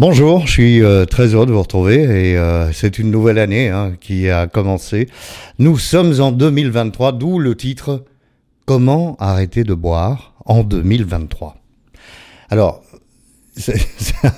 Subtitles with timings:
[0.00, 3.68] Bonjour, je suis euh, très heureux de vous retrouver et euh, c'est une nouvelle année
[3.68, 5.10] hein, qui a commencé.
[5.58, 8.06] Nous sommes en 2023, d'où le titre
[8.64, 11.58] Comment arrêter de boire en 2023.
[12.48, 12.82] Alors,
[13.56, 13.76] c'est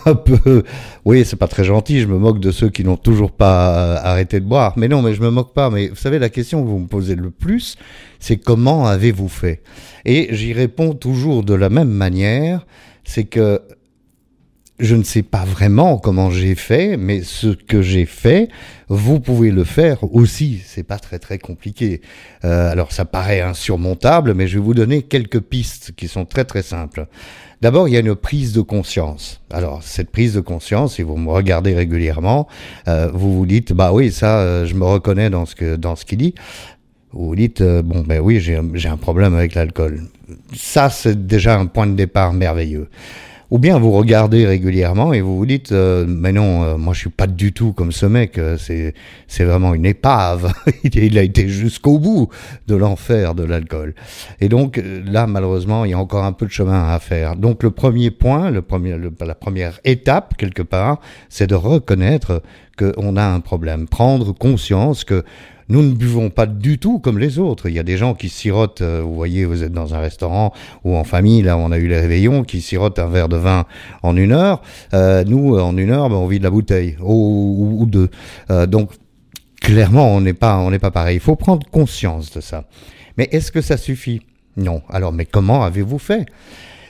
[0.05, 0.65] un peu,
[1.05, 2.01] oui, c'est pas très gentil.
[2.01, 4.73] Je me moque de ceux qui n'ont toujours pas euh, arrêté de boire.
[4.77, 5.71] Mais non, mais je me moque pas.
[5.71, 7.77] Mais vous savez, la question que vous me posez le plus,
[8.19, 9.63] c'est comment avez-vous fait?
[10.07, 12.67] Et j'y réponds toujours de la même manière.
[13.05, 13.61] C'est que
[14.79, 18.49] je ne sais pas vraiment comment j'ai fait, mais ce que j'ai fait,
[18.89, 20.61] vous pouvez le faire aussi.
[20.65, 22.01] C'est pas très très compliqué.
[22.45, 26.45] Euh, alors ça paraît insurmontable, mais je vais vous donner quelques pistes qui sont très
[26.45, 27.07] très simples.
[27.61, 29.41] D'abord, il y a une prise de conscience.
[29.51, 32.49] Alors cette prise de conscience, si vous me regardez régulièrement,
[32.89, 35.97] euh, vous vous dites bah oui ça, euh, je me reconnais dans ce que dans
[35.97, 36.35] ce qu'il dit.
[37.13, 40.03] Vous vous dites bon ben oui j'ai un problème avec l'alcool.
[40.57, 42.89] Ça c'est déjà un point de départ merveilleux.
[43.53, 47.01] Ou bien vous regardez régulièrement et vous vous dites euh, mais non, euh, moi je
[47.01, 48.39] suis pas du tout comme ce mec.
[48.39, 48.95] Euh, c'est
[49.29, 50.55] c'est vraiment une épave.
[50.85, 52.31] il a été jusqu'au bout
[52.67, 53.95] de l'enfer de l'alcool.
[54.41, 57.37] Et donc là malheureusement il y a encore un peu de chemin à faire.
[57.37, 62.41] Donc le premier point, le premier, la première étape quelque part, c'est de reconnaître
[62.79, 65.25] qu'on a un problème, prendre conscience que
[65.73, 67.67] nous ne buvons pas du tout comme les autres.
[67.67, 70.53] Il y a des gens qui sirotent, euh, vous voyez, vous êtes dans un restaurant
[70.85, 73.65] ou en famille, là on a eu les réveillons, qui sirotent un verre de vin
[74.03, 74.61] en une heure.
[74.93, 78.11] Euh, nous, en une heure, ben, on vide la bouteille, ou, deux.
[78.51, 78.91] Euh, donc,
[79.63, 81.17] clairement, on n'est pas, on n'est pas pareil.
[81.17, 82.65] Il faut prendre conscience de ça.
[83.17, 84.21] Mais est-ce que ça suffit?
[84.59, 84.83] Non.
[84.91, 86.27] Alors, mais comment avez-vous fait?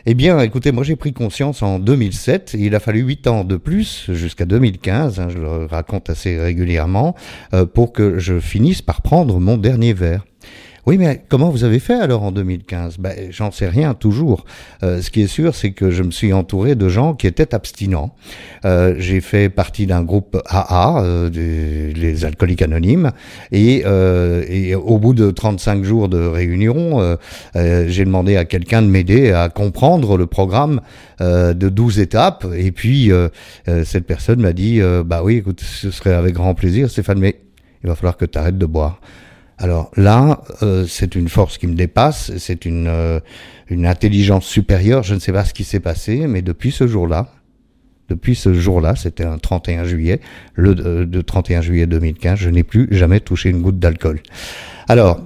[0.05, 2.57] Eh bien, écoutez, moi j'ai pris conscience en 2007.
[2.59, 7.15] Il a fallu huit ans de plus, jusqu'à 2015, hein, je le raconte assez régulièrement,
[7.55, 10.25] euh, pour que je finisse par prendre mon dernier verre.
[10.85, 14.45] Oui, mais comment vous avez fait alors en 2015 ben, J'en sais rien toujours.
[14.83, 17.55] Euh, ce qui est sûr, c'est que je me suis entouré de gens qui étaient
[17.55, 18.17] abstinents.
[18.65, 23.13] Euh, j'ai fait partie d'un groupe AA, euh, des, les alcooliques anonymes,
[23.53, 27.15] et, euh, et, au bout de 35 jours de réunion, euh,
[27.55, 30.81] euh, j'ai demandé à quelqu'un de m'aider à comprendre le programme
[31.21, 32.45] de 12 étapes.
[32.57, 33.13] Et puis,
[33.85, 37.37] cette personne m'a dit, bah oui, écoute, ce serait avec grand plaisir, Stéphane, mais
[37.85, 38.99] il va falloir que tu arrêtes de boire.
[39.63, 43.21] Alors là, euh, c'est une force qui me dépasse, c'est une, euh,
[43.71, 47.29] une intelligence supérieure, je ne sais pas ce qui s'est passé, mais depuis ce jour-là,
[48.09, 50.21] depuis ce jour-là, c'était un 31 juillet,
[50.55, 50.75] le
[51.07, 54.21] de 31 juillet 2015, je n'ai plus jamais touché une goutte d'alcool.
[54.89, 55.21] Alors,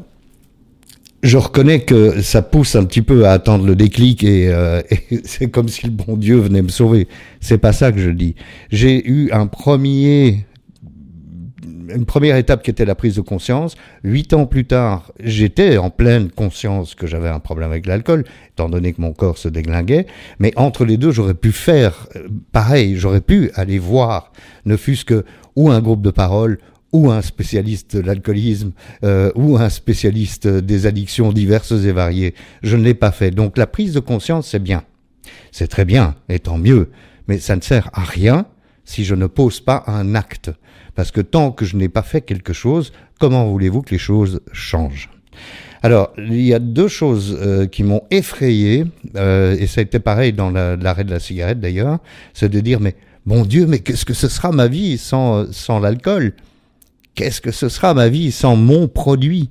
[1.23, 5.23] je reconnais que ça pousse un petit peu à attendre le déclic et, euh, et
[5.25, 7.09] c'est comme si le bon Dieu venait me sauver.
[7.41, 8.35] C'est pas ça que je dis.
[8.71, 10.45] J'ai eu un premier
[11.95, 13.77] une première étape qui était la prise de conscience.
[14.05, 18.69] Huit ans plus tard, j'étais en pleine conscience que j'avais un problème avec l'alcool, étant
[18.69, 20.07] donné que mon corps se déglinguait.
[20.39, 22.97] Mais entre les deux, j'aurais pu faire euh, pareil.
[22.97, 24.33] J'aurais pu aller voir,
[24.65, 25.25] ne fût-ce que
[25.55, 26.59] ou un groupe de parole
[26.93, 28.73] ou un spécialiste de l'alcoolisme,
[29.05, 32.35] euh, ou un spécialiste des addictions diverses et variées.
[32.63, 33.31] Je ne l'ai pas fait.
[33.31, 34.83] Donc la prise de conscience, c'est bien.
[35.51, 36.91] C'est très bien, et tant mieux.
[37.29, 38.47] Mais ça ne sert à rien
[38.87, 40.51] si je ne pose pas un acte.
[40.95, 44.41] Parce que tant que je n'ai pas fait quelque chose, comment voulez-vous que les choses
[44.53, 45.11] changent?
[45.83, 48.87] Alors, il y a deux choses euh, qui m'ont effrayé,
[49.17, 51.99] euh, et ça a été pareil dans l'arrêt de la cigarette d'ailleurs,
[52.33, 55.79] c'est de dire, mais bon Dieu, mais qu'est-ce que ce sera ma vie sans, sans
[55.79, 56.33] l'alcool?
[57.15, 59.51] Qu'est-ce que ce sera ma vie sans mon produit?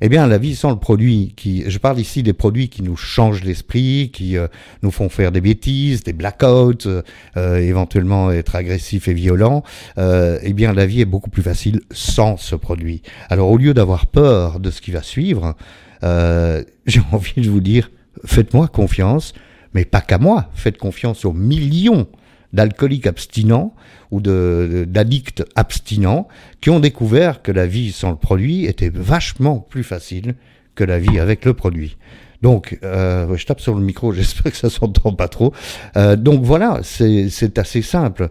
[0.00, 2.96] Eh bien, la vie sans le produit, qui, je parle ici des produits qui nous
[2.96, 4.46] changent l'esprit, qui euh,
[4.82, 7.02] nous font faire des bêtises, des blackouts, euh,
[7.36, 9.62] euh, éventuellement être agressifs et violents.
[9.96, 13.02] eh bien, la vie est beaucoup plus facile sans ce produit.
[13.28, 15.54] Alors, au lieu d'avoir peur de ce qui va suivre,
[16.02, 17.90] j'ai envie de vous dire,
[18.24, 19.34] faites-moi confiance,
[19.74, 22.06] mais pas qu'à moi, faites confiance aux millions
[22.52, 23.74] d'alcooliques abstinents
[24.10, 26.28] ou d'addicts abstinents
[26.60, 30.34] qui ont découvert que la vie sans le produit était vachement plus facile
[30.74, 31.96] que la vie avec le produit.
[32.42, 35.52] Donc, euh, je tape sur le micro, j'espère que ça s'entend pas trop.
[35.96, 38.30] Euh, donc voilà, c'est assez simple.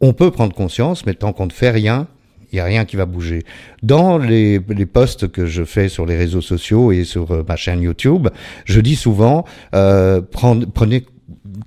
[0.00, 2.08] On peut prendre conscience, mais tant qu'on ne fait rien,
[2.50, 3.44] il n'y a rien qui va bouger.
[3.82, 4.60] Dans les,
[4.92, 8.28] posts que je fais sur les réseaux sociaux et sur euh, ma chaîne YouTube,
[8.64, 11.04] je dis souvent, prenez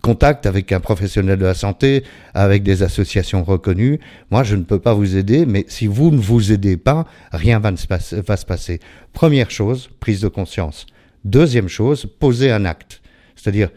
[0.05, 2.03] contact avec un professionnel de la santé,
[2.35, 3.99] avec des associations reconnues.
[4.29, 7.57] Moi, je ne peux pas vous aider, mais si vous ne vous aidez pas, rien
[7.57, 8.79] va, se passer, va se passer.
[9.13, 10.85] Première chose, prise de conscience.
[11.23, 13.01] Deuxième chose, poser un acte.
[13.35, 13.69] C'est-à-dire,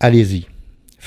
[0.00, 0.46] allez-y,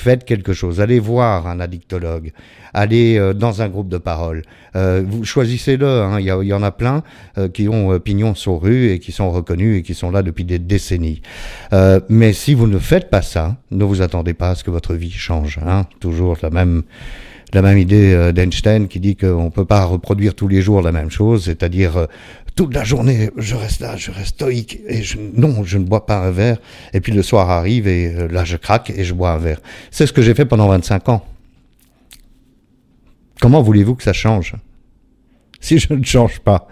[0.00, 0.80] faites quelque chose.
[0.80, 2.32] Allez voir un addictologue,
[2.72, 4.42] allez euh, dans un groupe de parole.
[4.74, 5.86] Euh, vous choisissez-le.
[5.86, 6.20] Hein.
[6.20, 7.02] Il, y en a plein
[7.38, 10.44] euh, qui ont pignon sur rue et qui sont reconnus et qui sont là depuis
[10.44, 11.20] des décennies.
[12.08, 14.94] mais si vous ne faites pas ça, ne vous attendez pas à ce que votre
[14.94, 15.58] vie change.
[15.66, 15.86] Hein.
[16.00, 16.82] Toujours la même
[17.52, 20.92] la même idée d'Einstein qui dit qu'on ne peut pas reproduire tous les jours la
[20.92, 22.06] même chose, c'est-à-dire
[22.60, 26.06] toute la journée, je reste là, je reste stoïque, et je, non, je ne bois
[26.06, 26.58] pas un verre,
[26.92, 29.60] et puis le soir arrive, et euh, là je craque, et je bois un verre.
[29.90, 31.24] C'est ce que j'ai fait pendant 25 ans.
[33.40, 34.54] Comment voulez-vous que ça change?
[35.60, 36.68] Si je ne change pas,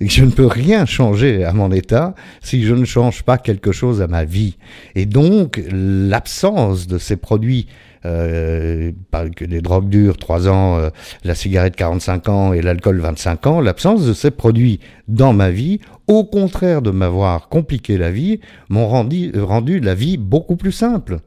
[0.00, 4.02] je ne peux rien changer à mon état si je ne change pas quelque chose
[4.02, 4.56] à ma vie.
[4.94, 7.66] Et donc, l'absence de ces produits
[8.04, 8.92] euh,
[9.34, 10.90] que les drogues dures 3 ans, euh,
[11.24, 15.80] la cigarette 45 ans et l'alcool 25 ans, l'absence de ces produits dans ma vie,
[16.06, 21.18] au contraire de m'avoir compliqué la vie, m'ont rendu, rendu la vie beaucoup plus simple.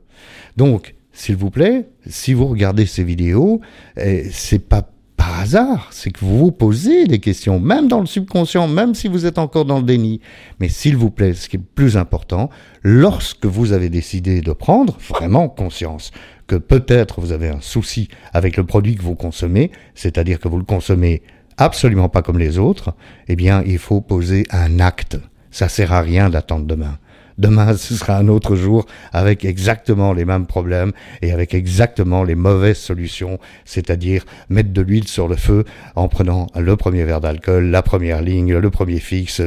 [0.55, 3.59] Donc, s'il vous plaît, si vous regardez ces vidéos,
[3.97, 4.89] eh, c'est pas
[5.39, 9.25] hasard, c'est que vous vous posez des questions, même dans le subconscient, même si vous
[9.25, 10.21] êtes encore dans le déni.
[10.59, 12.49] Mais s'il vous plaît, ce qui est le plus important,
[12.83, 16.11] lorsque vous avez décidé de prendre vraiment conscience
[16.47, 20.57] que peut-être vous avez un souci avec le produit que vous consommez, c'est-à-dire que vous
[20.57, 21.21] le consommez
[21.57, 22.93] absolument pas comme les autres,
[23.27, 25.17] eh bien, il faut poser un acte.
[25.51, 26.97] Ça sert à rien d'attendre demain.
[27.39, 30.91] Demain, ce sera un autre jour avec exactement les mêmes problèmes
[31.21, 35.63] et avec exactement les mauvaises solutions, c'est-à-dire mettre de l'huile sur le feu
[35.95, 39.41] en prenant le premier verre d'alcool, la première ligne, le premier fixe,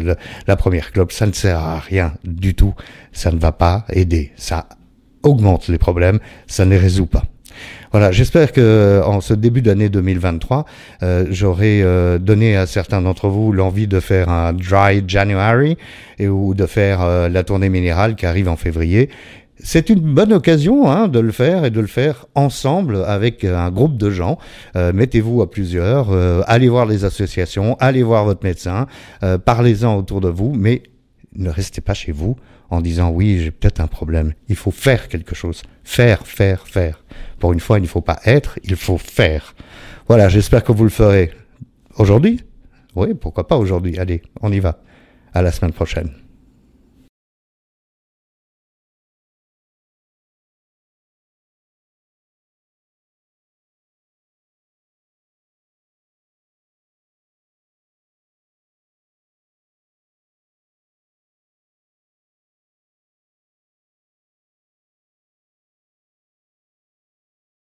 [0.46, 1.12] la première clope.
[1.12, 2.74] Ça ne sert à rien du tout.
[3.12, 4.32] Ça ne va pas aider.
[4.36, 4.70] Ça
[5.22, 6.18] augmente les problèmes.
[6.46, 7.24] Ça ne les résout pas.
[7.92, 10.64] Voilà, j'espère que en ce début d'année 2023,
[11.02, 15.76] euh, j'aurai euh, donné à certains d'entre vous l'envie de faire un dry January
[16.18, 19.10] et ou de faire euh, la tournée minérale qui arrive en février.
[19.58, 23.70] C'est une bonne occasion hein, de le faire et de le faire ensemble avec un
[23.70, 24.38] groupe de gens.
[24.74, 26.08] Mettez-vous à plusieurs,
[26.48, 28.88] allez voir les associations, allez voir votre médecin,
[29.44, 30.82] parlez-en autour de vous, mais
[31.36, 32.36] ne restez pas chez vous
[32.70, 34.32] en disant oui, j'ai peut-être un problème.
[34.48, 35.62] Il faut faire quelque chose.
[35.84, 37.04] Faire, faire, faire.
[37.38, 39.54] Pour une fois, il ne faut pas être, il faut faire.
[40.08, 41.32] Voilà, j'espère que vous le ferez
[41.96, 42.40] aujourd'hui.
[42.94, 43.98] Oui, pourquoi pas aujourd'hui.
[43.98, 44.80] Allez, on y va.
[45.34, 46.10] À la semaine prochaine.